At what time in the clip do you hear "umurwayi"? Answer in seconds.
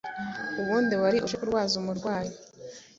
1.81-2.31